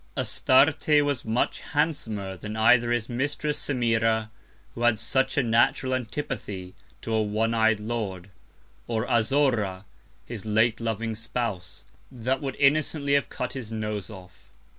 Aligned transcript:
Astarte 0.17 1.05
was 1.05 1.23
much 1.23 1.59
handsomer 1.59 2.35
than 2.35 2.55
either 2.55 2.89
his 2.91 3.07
Mistress 3.07 3.59
Semira, 3.61 4.31
who 4.73 4.81
had 4.81 4.99
such 4.99 5.37
a 5.37 5.43
natural 5.43 5.93
Antipathy 5.93 6.73
to 7.03 7.13
a 7.13 7.21
one 7.21 7.53
eyed 7.53 7.79
Lord, 7.79 8.31
or 8.87 9.07
Azora, 9.07 9.85
his 10.25 10.43
late 10.43 10.79
loving 10.79 11.13
Spouse, 11.13 11.83
that 12.11 12.41
would 12.41 12.55
innocently 12.55 13.13
have 13.13 13.29
cut 13.29 13.53
his 13.53 13.71
Nose 13.71 14.09
off. 14.09 14.51